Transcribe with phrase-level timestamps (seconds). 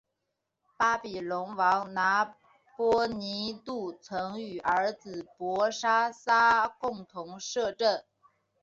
[0.77, 2.35] 巴比伦王拿
[2.75, 8.03] 波尼度曾与儿子伯沙撒共同摄政。